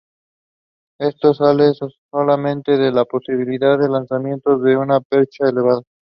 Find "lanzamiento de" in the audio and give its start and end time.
3.91-4.75